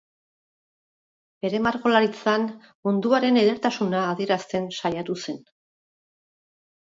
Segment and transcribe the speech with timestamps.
[1.45, 2.47] Bere margolaritzan
[2.87, 5.39] munduaren edertasuna adierazten saiatu zen.